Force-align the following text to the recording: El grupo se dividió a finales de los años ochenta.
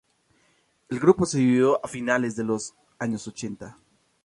El 0.89 0.99
grupo 0.99 1.27
se 1.27 1.37
dividió 1.37 1.79
a 1.85 1.87
finales 1.87 2.35
de 2.35 2.43
los 2.43 2.73
años 2.97 3.27
ochenta. 3.27 3.77